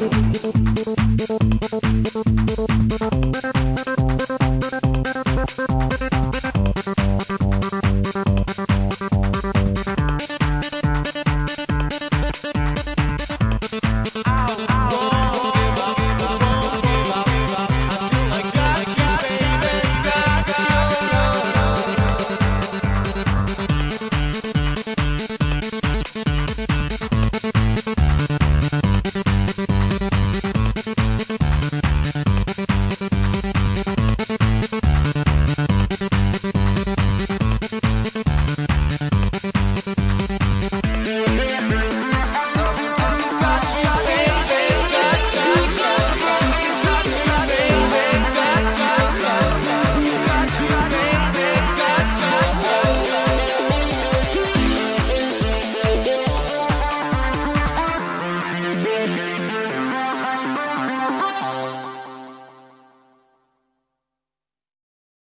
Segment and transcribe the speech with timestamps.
[0.00, 0.55] you.